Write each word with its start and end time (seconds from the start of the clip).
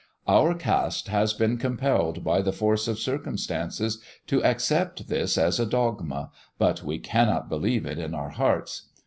Our 0.27 0.55
caste 0.55 1.09
has 1.09 1.33
been 1.35 1.57
compelled 1.59 2.23
by 2.23 2.41
the 2.41 2.51
force 2.51 2.87
of 2.87 2.97
circumstances 2.97 4.01
to 4.25 4.43
accept 4.43 5.09
this 5.09 5.37
as 5.37 5.59
a 5.59 5.65
dogma, 5.67 6.31
but 6.57 6.81
we 6.81 6.97
cannot 6.97 7.49
believe 7.49 7.85
it 7.85 7.99
in 7.99 8.15
our 8.15 8.29
hearts. 8.31 8.87